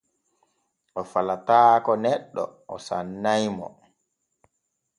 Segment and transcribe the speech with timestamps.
[0.99, 3.67] O falataako neɗɗe o sannay mo.